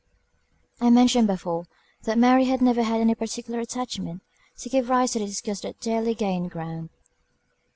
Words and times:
I 0.79 0.89
mentioned 0.89 1.27
before, 1.27 1.65
that 2.05 2.17
Mary 2.17 2.45
had 2.45 2.59
never 2.59 2.81
had 2.81 2.99
any 2.99 3.13
particular 3.13 3.59
attachment, 3.59 4.23
to 4.57 4.67
give 4.67 4.89
rise 4.89 5.11
to 5.11 5.19
the 5.19 5.27
disgust 5.27 5.61
that 5.61 5.79
daily 5.79 6.15
gained 6.15 6.49
ground. 6.49 6.89